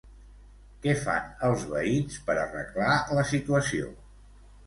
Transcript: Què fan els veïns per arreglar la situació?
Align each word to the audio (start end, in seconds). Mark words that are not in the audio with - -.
Què 0.85 0.93
fan 1.01 1.27
els 1.49 1.65
veïns 1.73 2.17
per 2.29 2.37
arreglar 2.45 2.97
la 3.19 3.27
situació? 3.35 3.93